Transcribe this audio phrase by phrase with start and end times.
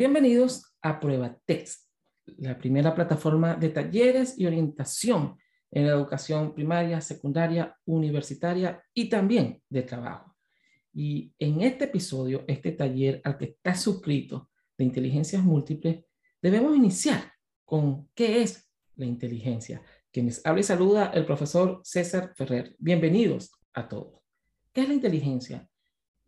[0.00, 1.90] Bienvenidos a Prueba Text,
[2.38, 5.36] la primera plataforma de talleres y orientación
[5.70, 10.34] en la educación primaria, secundaria, universitaria y también de trabajo.
[10.94, 16.02] Y en este episodio, este taller al que está suscrito de inteligencias múltiples,
[16.40, 17.34] debemos iniciar
[17.66, 19.82] con qué es la inteligencia.
[20.10, 22.74] Quienes habla y saluda el profesor César Ferrer.
[22.78, 24.22] Bienvenidos a todos.
[24.72, 25.69] ¿Qué es la inteligencia?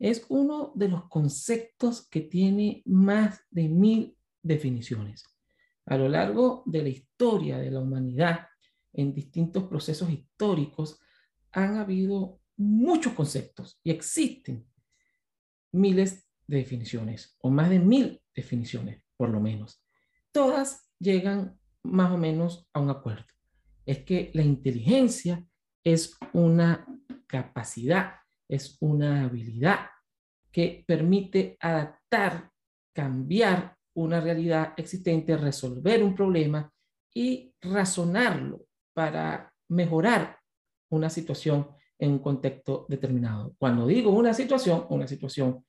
[0.03, 5.25] Es uno de los conceptos que tiene más de mil definiciones.
[5.87, 8.49] A lo largo de la historia de la humanidad,
[8.93, 10.99] en distintos procesos históricos,
[11.53, 14.67] han habido muchos conceptos y existen
[15.71, 19.85] miles de definiciones, o más de mil definiciones, por lo menos.
[20.33, 23.27] Todas llegan más o menos a un acuerdo.
[23.87, 25.47] Es que la inteligencia
[25.85, 26.85] es una
[27.29, 28.22] capacidad,
[28.53, 29.87] es una habilidad
[30.51, 32.51] que permite adaptar,
[32.95, 36.71] cambiar una realidad existente, resolver un problema
[37.15, 40.39] y razonarlo para mejorar
[40.91, 43.55] una situación en un contexto determinado.
[43.59, 45.65] Cuando digo una situación, una situación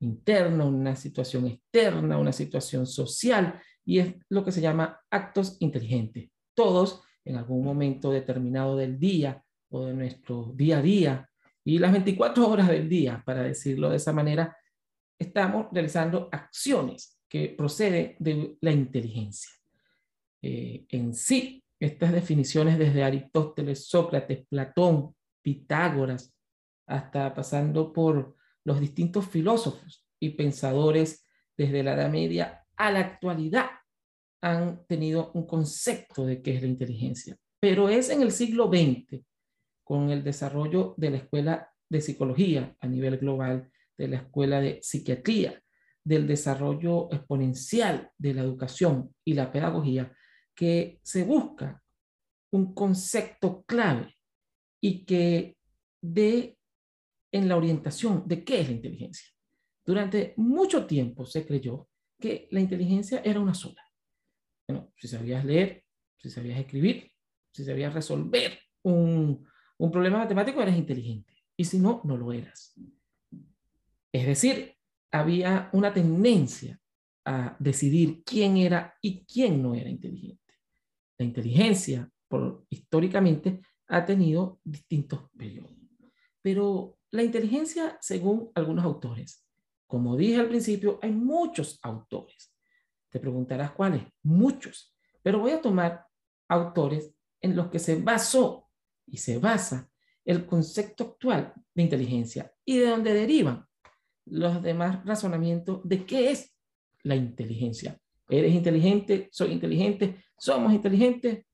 [0.00, 6.30] interna, una situación externa, una situación social, y es lo que se llama actos inteligentes.
[6.52, 11.30] Todos en algún momento determinado del día o de nuestro día a día
[11.64, 14.56] y las 24 horas del día, para decirlo de esa manera,
[15.18, 19.50] estamos realizando acciones que proceden de la inteligencia.
[20.42, 26.34] Eh, en sí, estas definiciones desde Aristóteles, Sócrates, Platón, Pitágoras,
[26.86, 33.70] hasta pasando por los distintos filósofos y pensadores desde la Edad Media a la actualidad,
[34.42, 37.38] han tenido un concepto de qué es la inteligencia.
[37.58, 39.24] Pero es en el siglo XX
[39.84, 44.80] con el desarrollo de la escuela de psicología a nivel global, de la escuela de
[44.82, 45.62] psiquiatría,
[46.02, 50.12] del desarrollo exponencial de la educación y la pedagogía,
[50.54, 51.82] que se busca
[52.52, 54.16] un concepto clave
[54.80, 55.56] y que
[56.00, 56.58] dé
[57.32, 59.28] en la orientación de qué es la inteligencia.
[59.84, 61.88] Durante mucho tiempo se creyó
[62.20, 63.82] que la inteligencia era una sola.
[64.68, 65.84] Bueno, si sabías leer,
[66.16, 67.10] si sabías escribir,
[67.52, 69.46] si sabías resolver un,
[69.84, 71.32] un problema matemático, eres inteligente.
[71.56, 72.74] Y si no, no lo eras.
[74.12, 74.74] Es decir,
[75.10, 76.80] había una tendencia
[77.24, 80.40] a decidir quién era y quién no era inteligente.
[81.18, 85.72] La inteligencia, por, históricamente, ha tenido distintos periodos.
[86.42, 89.46] Pero la inteligencia, según algunos autores,
[89.86, 92.52] como dije al principio, hay muchos autores.
[93.10, 94.94] Te preguntarás cuáles, muchos.
[95.22, 96.06] Pero voy a tomar
[96.48, 98.63] autores en los que se basó
[99.06, 99.90] y se basa
[100.24, 103.66] el concepto actual de inteligencia y de donde derivan
[104.26, 106.54] los demás razonamientos de qué es
[107.02, 107.98] la inteligencia.
[108.28, 109.28] ¿Eres inteligente?
[109.30, 110.24] ¿Soy inteligente?
[110.38, 111.44] ¿Somos inteligentes?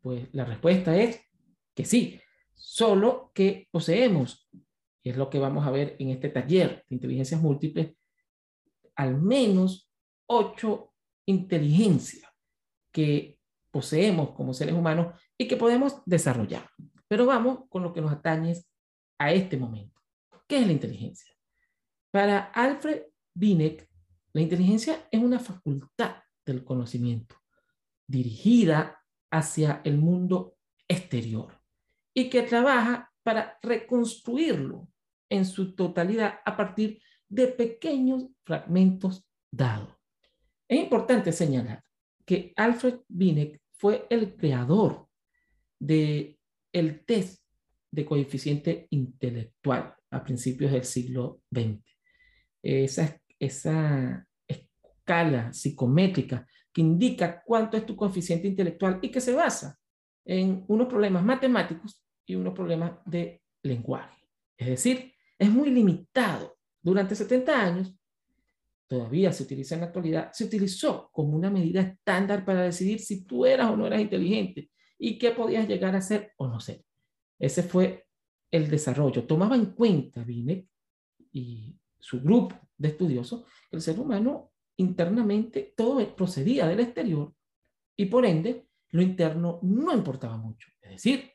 [0.00, 1.20] Pues la respuesta es
[1.74, 2.18] que sí,
[2.54, 4.48] solo que poseemos,
[5.02, 7.94] y es lo que vamos a ver en este taller de inteligencias múltiples,
[8.96, 9.90] al menos
[10.26, 10.94] ocho
[11.26, 12.30] inteligencias
[12.90, 13.38] que
[13.70, 16.70] poseemos como seres humanos y que podemos desarrollar.
[17.08, 18.54] Pero vamos con lo que nos atañe
[19.18, 20.00] a este momento.
[20.46, 21.32] ¿Qué es la inteligencia?
[22.10, 23.02] Para Alfred
[23.34, 23.88] Binek,
[24.32, 27.36] la inteligencia es una facultad del conocimiento
[28.06, 29.00] dirigida
[29.30, 30.56] hacia el mundo
[30.88, 31.60] exterior
[32.12, 34.88] y que trabaja para reconstruirlo
[35.30, 39.88] en su totalidad a partir de pequeños fragmentos dados.
[40.68, 41.82] Es importante señalar
[42.24, 45.08] que Alfred Binek fue el creador
[45.78, 46.38] de
[46.74, 47.42] el test
[47.90, 51.80] de coeficiente intelectual a principios del siglo XX.
[52.62, 59.78] Esa, esa escala psicométrica que indica cuánto es tu coeficiente intelectual y que se basa
[60.24, 64.26] en unos problemas matemáticos y unos problemas de lenguaje.
[64.56, 66.56] Es decir, es muy limitado.
[66.82, 67.94] Durante 70 años,
[68.88, 73.24] todavía se utiliza en la actualidad, se utilizó como una medida estándar para decidir si
[73.24, 76.84] tú eras o no eras inteligente y qué podías llegar a ser o no ser.
[77.38, 78.06] Ese fue
[78.50, 79.24] el desarrollo.
[79.24, 80.66] Tomaba en cuenta Binet
[81.32, 87.32] y su grupo de estudiosos que el ser humano internamente todo procedía del exterior
[87.96, 90.68] y por ende lo interno no importaba mucho.
[90.80, 91.30] Es decir,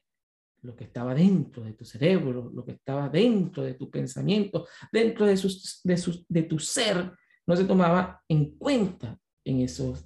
[0.61, 5.25] lo que estaba dentro de tu cerebro, lo que estaba dentro de tu pensamiento, dentro
[5.25, 7.11] de, sus, de, sus, de tu ser,
[7.45, 10.05] no se tomaba en cuenta en esos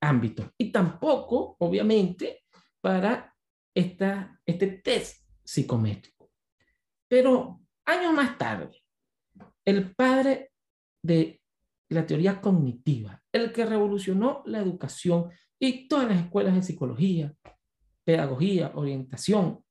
[0.00, 0.46] ámbitos.
[0.56, 2.39] Y tampoco, obviamente,
[2.80, 3.34] para
[3.74, 6.30] esta, este test psicométrico.
[7.08, 8.82] Pero años más tarde,
[9.64, 10.52] el padre
[11.02, 11.40] de
[11.88, 17.34] la teoría cognitiva, el que revolucionó la educación y todas las escuelas de psicología,
[18.04, 19.64] pedagogía, orientación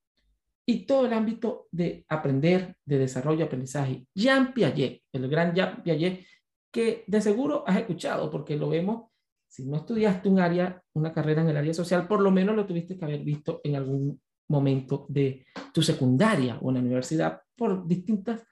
[0.66, 4.06] y todo el ámbito de aprender, de desarrollo, aprendizaje.
[4.14, 6.26] Jean Piaget, el gran Jean Piaget,
[6.72, 9.10] que de seguro has escuchado porque lo vemos,
[9.50, 12.66] si no estudiaste un área, una carrera en el área social, por lo menos lo
[12.66, 17.86] tuviste que haber visto en algún momento de tu secundaria o en la universidad por
[17.88, 18.44] distintas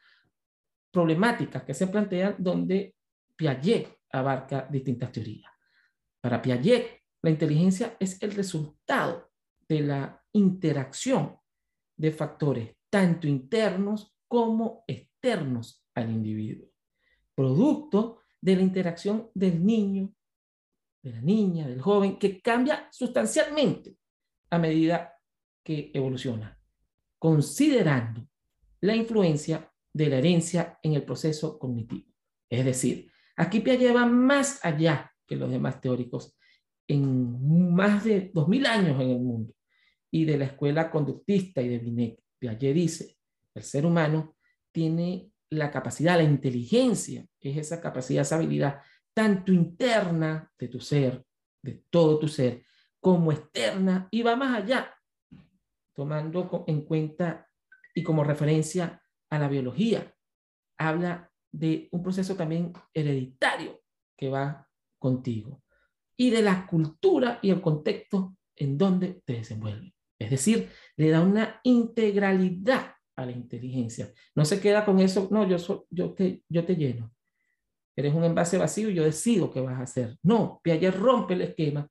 [0.91, 2.95] problemáticas que se plantean donde
[3.35, 5.51] Piaget abarca distintas teorías.
[6.19, 9.29] Para Piaget, la inteligencia es el resultado
[9.69, 11.37] de la interacción
[11.95, 16.69] de factores tanto internos como externos al individuo,
[17.35, 20.13] producto de la interacción del niño,
[21.07, 23.95] de la niña, del joven, que cambia sustancialmente
[24.49, 25.13] a medida
[25.63, 26.59] que evoluciona,
[27.17, 28.27] considerando
[28.81, 32.11] la influencia de la herencia en el proceso cognitivo.
[32.49, 36.37] Es decir, aquí Piaget va más allá que los demás teóricos
[36.87, 39.53] en más de 2000 años en el mundo
[40.11, 42.19] y de la escuela conductista y de Binet.
[42.39, 43.17] Piaget dice,
[43.53, 44.35] el ser humano
[44.71, 48.81] tiene la capacidad, la inteligencia, es esa capacidad, esa habilidad
[49.17, 51.25] tanto interna de tu ser,
[51.63, 52.63] de todo tu ser,
[52.99, 54.95] como externa y va más allá
[55.95, 57.49] tomando en cuenta
[57.95, 60.13] y como referencia a la biología.
[60.77, 63.81] Habla de un proceso también hereditario
[64.15, 64.69] que va
[64.99, 65.63] contigo
[66.15, 69.95] y de la cultura y el contexto en donde te desenvuelve.
[70.19, 74.13] Es decir, le da una integralidad a la inteligencia.
[74.35, 77.16] No se queda con eso, no, yo, yo, te, yo te lleno.
[77.97, 80.17] Eres un envase vacío y yo decido qué vas a hacer.
[80.21, 81.89] No, Piaget rompe el esquema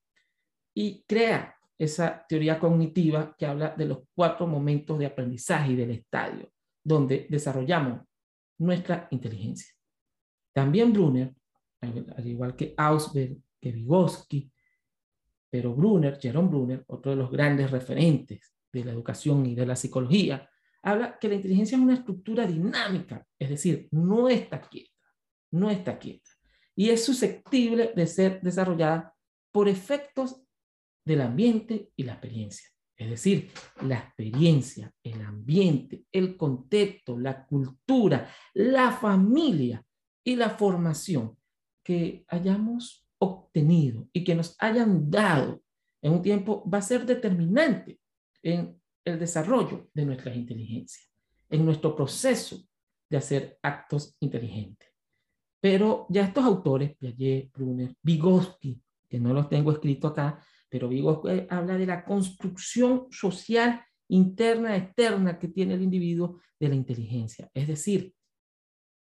[0.73, 5.91] y crea esa teoría cognitiva que habla de los cuatro momentos de aprendizaje y del
[5.91, 6.49] estadio,
[6.83, 8.03] donde desarrollamos
[8.59, 9.75] nuestra inteligencia.
[10.53, 11.35] También Brunner,
[11.81, 14.51] al igual que Ausberg, que Vygotsky,
[15.51, 19.75] pero Brunner, Jerome Brunner, otro de los grandes referentes de la educación y de la
[19.75, 20.49] psicología,
[20.83, 24.96] habla que la inteligencia es una estructura dinámica, es decir, no está quieta,
[25.51, 26.31] no está quieta,
[26.75, 29.15] y es susceptible de ser desarrollada
[29.53, 30.43] por efectos
[31.05, 32.69] del ambiente y la experiencia.
[32.97, 33.51] Es decir,
[33.83, 39.85] la experiencia, el ambiente, el contexto, la cultura, la familia
[40.25, 41.37] y la formación
[41.83, 45.63] que hayamos obtenido y que nos hayan dado
[46.03, 48.01] en un tiempo va a ser determinante
[48.43, 51.11] en el desarrollo de nuestras inteligencias,
[51.49, 52.67] en nuestro proceso
[53.09, 54.89] de hacer actos inteligentes.
[55.69, 61.49] Pero ya estos autores, Piaget, Brunner, Vygotsky, que no los tengo escrito acá, pero Vygotsky
[61.51, 67.51] habla de la construcción social interna, externa que tiene el individuo de la inteligencia.
[67.53, 68.15] Es decir,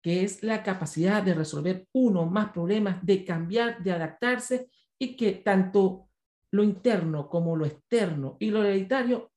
[0.04, 4.70] que es la capacidad de resolver uno más problemas, de cambiar, de adaptarse
[5.00, 6.10] y que tanto
[6.52, 9.32] lo interno como lo externo y lo hereditario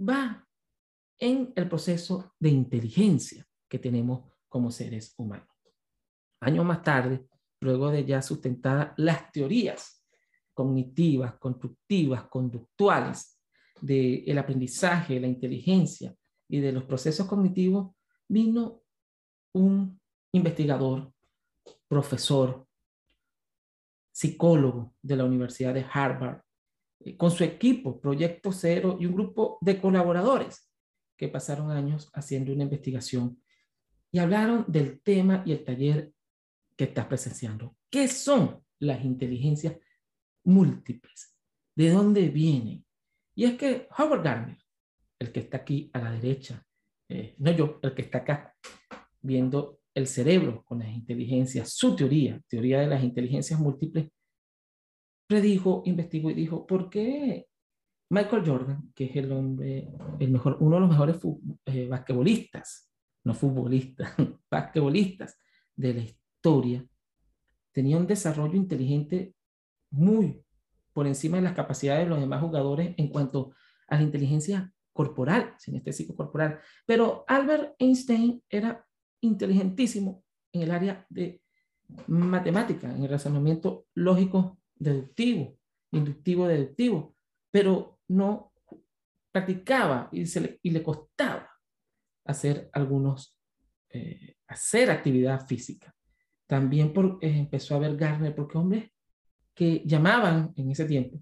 [0.00, 0.48] va
[1.18, 5.51] en el proceso de inteligencia que tenemos como seres humanos.
[6.42, 7.24] Años más tarde,
[7.60, 10.04] luego de ya sustentadas las teorías
[10.52, 13.40] cognitivas, constructivas, conductuales
[13.80, 16.14] del aprendizaje, la inteligencia
[16.48, 17.94] y de los procesos cognitivos,
[18.28, 18.82] vino
[19.54, 20.00] un
[20.32, 21.12] investigador,
[21.86, 22.66] profesor,
[24.10, 26.42] psicólogo de la Universidad de Harvard,
[27.00, 30.68] eh, con su equipo, Proyecto Cero, y un grupo de colaboradores
[31.16, 33.40] que pasaron años haciendo una investigación
[34.10, 36.12] y hablaron del tema y el taller
[36.76, 37.76] que estás presenciando.
[37.90, 39.76] ¿Qué son las inteligencias
[40.44, 41.34] múltiples.
[41.74, 42.84] ¿De dónde vienen?
[43.34, 44.58] Y es que Howard Gardner,
[45.18, 46.64] el que está aquí a la derecha,
[47.08, 48.54] eh, no yo, el que está acá,
[49.20, 54.08] viendo el cerebro con las inteligencias, su teoría, teoría de las inteligencias múltiples,
[55.26, 57.46] predijo, investigó y dijo, ¿por qué
[58.10, 59.88] Michael Jordan, que es el hombre,
[60.18, 61.16] el mejor, uno de los mejores
[61.66, 62.90] eh, basquetbolistas,
[63.24, 64.14] no futbolistas,
[64.50, 65.38] basquetbolistas
[65.74, 66.21] de la historia,
[67.72, 69.34] tenía un desarrollo inteligente
[69.90, 70.42] muy
[70.92, 73.54] por encima de las capacidades de los demás jugadores en cuanto
[73.88, 76.60] a la inteligencia corporal, sinestésico corporal.
[76.86, 78.86] Pero Albert Einstein era
[79.20, 81.42] inteligentísimo en el área de
[82.08, 85.58] matemática, en el razonamiento lógico deductivo,
[85.92, 87.16] inductivo deductivo,
[87.50, 88.52] pero no
[89.30, 91.48] practicaba y, se le, costaba
[92.24, 93.38] hacer algunos,
[93.90, 95.94] eh, hacer actividad física.
[96.52, 96.92] También
[97.22, 98.92] eh, empezó a ver Garner, porque hombre,
[99.54, 101.18] que llamaban en ese tiempo,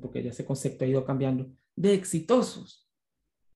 [0.00, 2.90] porque ya ese concepto ha ido cambiando, de exitosos,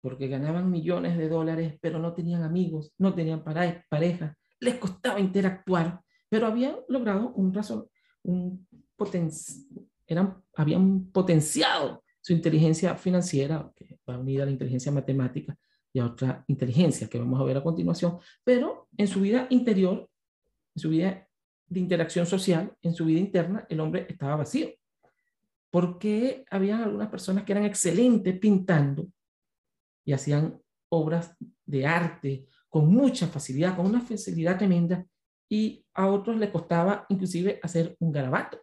[0.00, 6.00] porque ganaban millones de dólares, pero no tenían amigos, no tenían pareja, les costaba interactuar
[6.28, 7.88] pero habían logrado un razón,
[8.22, 8.64] un
[10.06, 15.58] eran, habían potenciado su inteligencia financiera, que va unida a la inteligencia matemática
[15.92, 20.08] y a otra inteligencia que vamos a ver a continuación, pero en su vida interior,
[20.76, 21.26] en su vida
[21.66, 24.68] de interacción social, en su vida interna, el hombre estaba vacío.
[25.70, 29.08] Porque había algunas personas que eran excelentes pintando
[30.04, 35.04] y hacían obras de arte con mucha facilidad, con una facilidad tremenda,
[35.48, 38.60] y a otros le costaba inclusive hacer un garabato.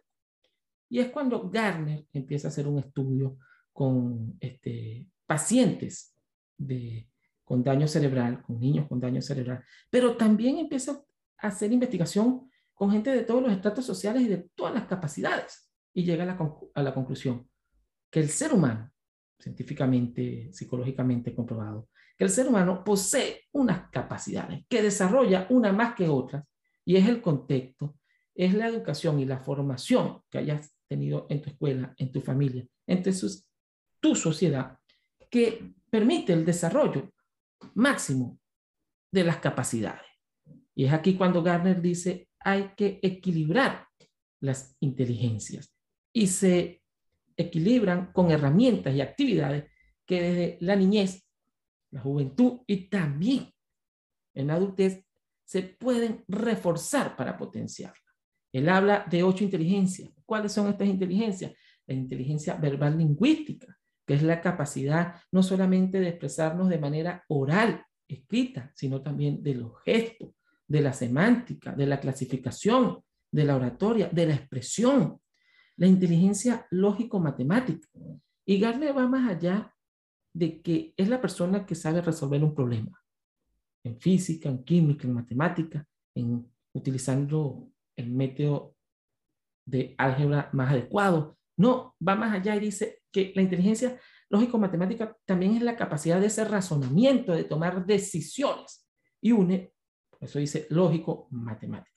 [0.88, 3.38] Y es cuando Garner empieza a hacer un estudio
[3.72, 6.14] con este, pacientes
[6.56, 7.08] de,
[7.44, 11.02] con daño cerebral, con niños con daño cerebral, pero también empieza
[11.38, 15.70] hacer investigación con gente de todos los estratos sociales y de todas las capacidades.
[15.92, 16.38] Y llega a la,
[16.74, 17.48] a la conclusión
[18.10, 18.90] que el ser humano,
[19.38, 26.08] científicamente, psicológicamente comprobado, que el ser humano posee unas capacidades, que desarrolla una más que
[26.08, 26.44] otras,
[26.84, 27.96] y es el contexto,
[28.34, 32.66] es la educación y la formación que hayas tenido en tu escuela, en tu familia,
[32.86, 33.02] en
[34.00, 34.78] tu sociedad,
[35.30, 37.12] que permite el desarrollo
[37.74, 38.38] máximo
[39.10, 40.06] de las capacidades.
[40.74, 43.86] Y es aquí cuando Garner dice, hay que equilibrar
[44.40, 45.74] las inteligencias
[46.12, 46.82] y se
[47.36, 49.64] equilibran con herramientas y actividades
[50.06, 51.26] que desde la niñez,
[51.90, 53.52] la juventud y también
[54.34, 55.04] en la adultez
[55.44, 58.00] se pueden reforzar para potenciarla.
[58.52, 60.10] Él habla de ocho inteligencias.
[60.24, 61.52] ¿Cuáles son estas inteligencias?
[61.86, 67.84] La inteligencia verbal lingüística, que es la capacidad no solamente de expresarnos de manera oral,
[68.06, 70.33] escrita, sino también de los gestos,
[70.66, 75.20] de la semántica, de la clasificación, de la oratoria, de la expresión,
[75.76, 77.88] la inteligencia lógico-matemática.
[78.46, 79.74] Y Garner va más allá
[80.32, 83.00] de que es la persona que sabe resolver un problema
[83.84, 88.74] en física, en química, en matemática, en utilizando el método
[89.64, 91.38] de álgebra más adecuado.
[91.56, 96.26] No, va más allá y dice que la inteligencia lógico-matemática también es la capacidad de
[96.26, 98.88] ese razonamiento, de tomar decisiones.
[99.20, 99.72] Y une,
[100.24, 101.96] eso dice lógico-matemática,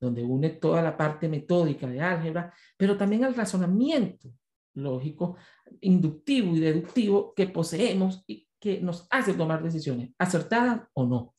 [0.00, 4.30] donde une toda la parte metódica de álgebra, pero también el razonamiento
[4.74, 5.36] lógico,
[5.80, 11.34] inductivo y deductivo que poseemos y que nos hace tomar decisiones, acertadas o no.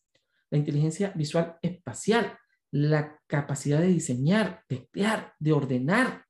[0.52, 2.38] La inteligencia visual espacial,
[2.72, 6.26] la capacidad de diseñar, de crear, de ordenar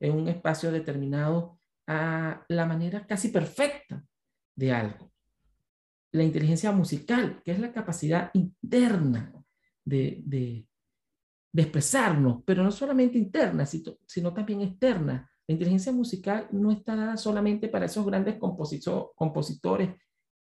[0.00, 4.04] en un espacio determinado a la manera casi perfecta
[4.56, 5.12] de algo.
[6.12, 9.32] La inteligencia musical, que es la capacidad interna
[9.84, 10.66] de, de,
[11.52, 15.28] expresarnos, pero no solamente interna, sino, también externa.
[15.48, 19.90] La inteligencia musical no está dada solamente para esos grandes compositores,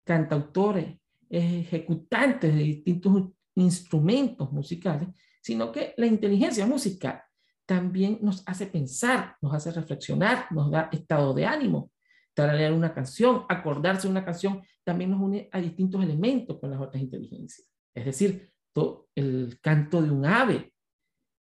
[0.04, 5.08] cantautores, ejecutantes de distintos instrumentos musicales,
[5.42, 7.22] sino que la inteligencia musical
[7.66, 11.92] también nos hace pensar, nos hace reflexionar, nos da estado de ánimo.
[12.34, 16.82] Tararear una canción, acordarse de una canción, también nos une a distintos elementos con las
[16.82, 17.70] otras inteligencias.
[17.94, 18.52] Es decir,
[19.16, 20.74] el canto de un ave,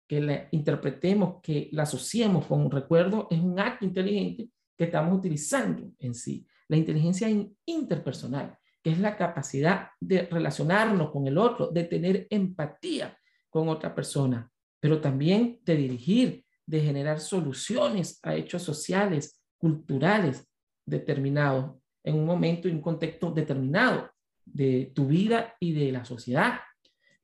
[0.07, 5.17] que la interpretemos, que la asociemos con un recuerdo, es un acto inteligente que estamos
[5.17, 6.45] utilizando en sí.
[6.67, 7.27] La inteligencia
[7.65, 13.17] interpersonal, que es la capacidad de relacionarnos con el otro, de tener empatía
[13.49, 20.49] con otra persona, pero también de dirigir, de generar soluciones a hechos sociales, culturales
[20.85, 24.11] determinados en un momento y un contexto determinado
[24.45, 26.59] de tu vida y de la sociedad.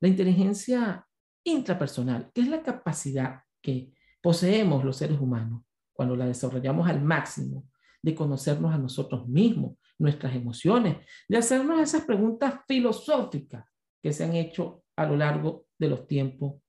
[0.00, 1.06] La inteligencia
[1.44, 7.68] intrapersonal, que es la capacidad que poseemos los seres humanos cuando la desarrollamos al máximo
[8.02, 10.96] de conocernos a nosotros mismos, nuestras emociones,
[11.28, 13.66] de hacernos esas preguntas filosóficas
[14.02, 16.62] que se han hecho a lo largo de los tiempos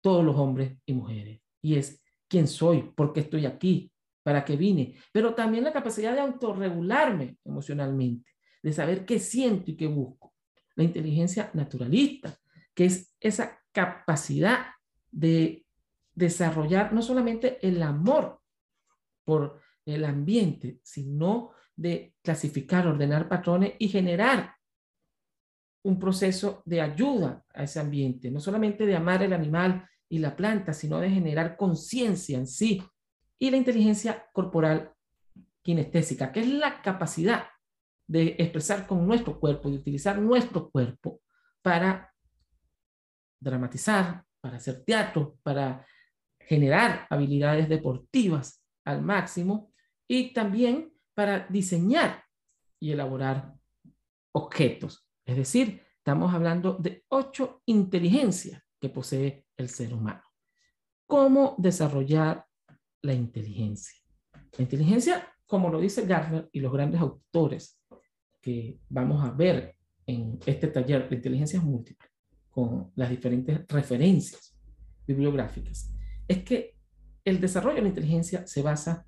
[0.00, 1.40] todos los hombres y mujeres.
[1.62, 2.82] Y es, ¿quién soy?
[2.82, 3.92] ¿Por qué estoy aquí?
[4.24, 4.96] ¿Para qué vine?
[5.12, 10.34] Pero también la capacidad de autorregularme emocionalmente, de saber qué siento y qué busco.
[10.74, 12.36] La inteligencia naturalista,
[12.74, 14.66] que es esa capacidad
[15.10, 15.66] de
[16.14, 18.40] desarrollar no solamente el amor
[19.24, 24.54] por el ambiente, sino de clasificar, ordenar patrones y generar
[25.84, 30.36] un proceso de ayuda a ese ambiente, no solamente de amar el animal y la
[30.36, 32.82] planta, sino de generar conciencia en sí.
[33.38, 34.92] Y la inteligencia corporal
[35.62, 37.46] kinestésica, que es la capacidad
[38.06, 41.20] de expresar con nuestro cuerpo, de utilizar nuestro cuerpo
[41.62, 42.11] para
[43.42, 45.86] dramatizar, para hacer teatro, para
[46.40, 49.72] generar habilidades deportivas al máximo
[50.08, 52.24] y también para diseñar
[52.80, 53.54] y elaborar
[54.34, 55.06] objetos.
[55.24, 60.22] Es decir, estamos hablando de ocho inteligencias que posee el ser humano.
[61.06, 62.46] cómo desarrollar
[63.02, 63.98] la inteligencia.
[64.56, 67.78] La inteligencia, como lo dice Gardner y los grandes autores
[68.40, 72.08] que vamos a ver en este taller de inteligencia múltiple,
[72.52, 74.56] con las diferentes referencias
[75.06, 75.92] bibliográficas,
[76.28, 76.76] es que
[77.24, 79.06] el desarrollo de la inteligencia se basa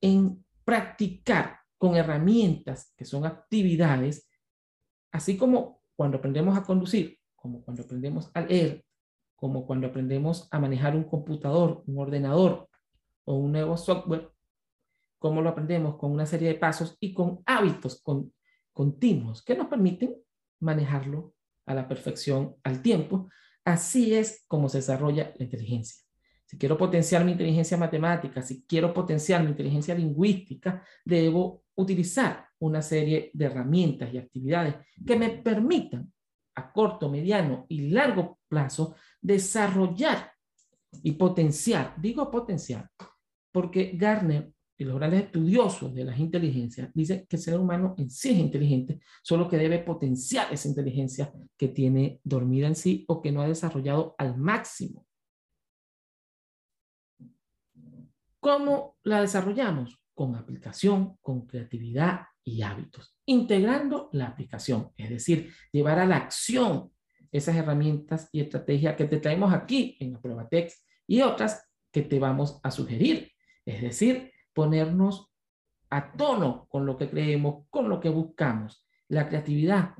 [0.00, 4.28] en practicar con herramientas que son actividades,
[5.12, 8.84] así como cuando aprendemos a conducir, como cuando aprendemos a leer,
[9.36, 12.68] como cuando aprendemos a manejar un computador, un ordenador
[13.24, 14.30] o un nuevo software,
[15.18, 18.32] como lo aprendemos con una serie de pasos y con hábitos con,
[18.72, 20.16] continuos que nos permiten
[20.60, 21.34] manejarlo
[21.66, 23.28] a la perfección al tiempo.
[23.64, 26.02] Así es como se desarrolla la inteligencia.
[26.46, 32.82] Si quiero potenciar mi inteligencia matemática, si quiero potenciar mi inteligencia lingüística, debo utilizar una
[32.82, 34.74] serie de herramientas y actividades
[35.06, 36.12] que me permitan
[36.54, 40.32] a corto, mediano y largo plazo desarrollar
[41.02, 41.94] y potenciar.
[41.98, 42.90] Digo potenciar
[43.50, 48.10] porque Garner y los grandes estudiosos de las inteligencias dicen que el ser humano en
[48.10, 53.22] sí es inteligente, solo que debe potenciar esa inteligencia que tiene dormida en sí o
[53.22, 55.06] que no ha desarrollado al máximo.
[58.40, 60.02] ¿Cómo la desarrollamos?
[60.14, 66.90] Con aplicación, con creatividad y hábitos, integrando la aplicación, es decir, llevar a la acción
[67.30, 72.02] esas herramientas y estrategias que te traemos aquí en la prueba text y otras que
[72.02, 73.30] te vamos a sugerir.
[73.64, 75.32] Es decir, ponernos
[75.90, 78.86] a tono con lo que creemos, con lo que buscamos.
[79.08, 79.94] La creatividad.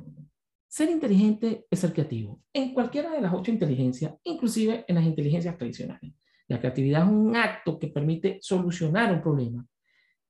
[0.67, 5.59] Ser inteligente es ser creativo en cualquiera de las ocho inteligencias, inclusive en las inteligencias
[5.59, 6.15] tradicionales.
[6.49, 9.67] La creatividad es un acto que permite solucionar un problema,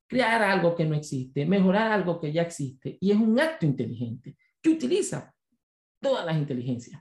[0.09, 4.37] crear algo que no existe, mejorar algo que ya existe, y es un acto inteligente
[4.61, 5.33] que utiliza
[6.00, 7.00] todas las inteligencias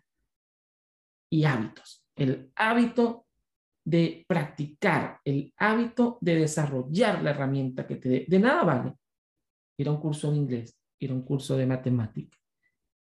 [1.32, 2.06] y hábitos.
[2.16, 3.26] El hábito
[3.84, 8.26] de practicar, el hábito de desarrollar la herramienta que te dé.
[8.28, 8.94] De nada vale
[9.78, 12.38] ir a un curso de inglés, ir a un curso de matemática,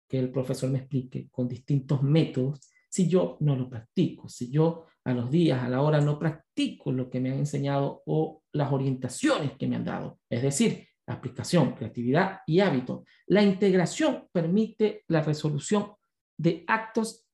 [0.08, 4.86] que el profesor me explique con distintos métodos si yo no lo practico, si yo
[5.04, 8.70] a los días, a la hora no practico lo que me han enseñado o las
[8.72, 10.20] orientaciones que me han dado.
[10.28, 13.04] Es decir, aplicación, creatividad y hábito.
[13.26, 15.92] La integración permite la resolución
[16.36, 17.26] de actos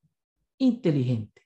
[0.57, 1.45] inteligentes.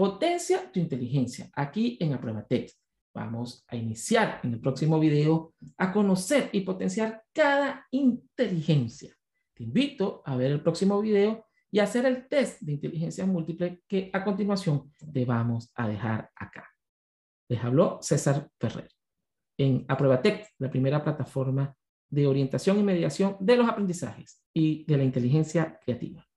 [0.00, 2.80] Potencia tu inteligencia aquí en Text.
[3.12, 9.14] Vamos a iniciar en el próximo video a conocer y potenciar cada inteligencia.
[9.52, 14.08] Te invito a ver el próximo video y hacer el test de inteligencia múltiple que
[14.10, 16.66] a continuación te vamos a dejar acá.
[17.50, 18.88] Les habló César Ferrer
[19.58, 21.76] en Apruebatec, la primera plataforma
[22.08, 26.26] de orientación y mediación de los aprendizajes y de la inteligencia creativa.